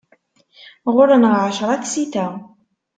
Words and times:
Ɣur-neɣ 0.93 1.33
ɛecra 1.43 1.75
tsita. 1.83 2.27